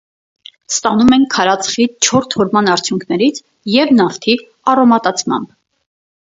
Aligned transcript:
Ստանում 0.75 1.11
են 1.17 1.25
քարածխի 1.35 1.85
չոր 2.07 2.25
թորման 2.35 2.71
արդյունքներից 2.77 3.43
և 3.77 3.95
նավթի 4.01 4.37
արոմատացմամբ։ 4.75 5.57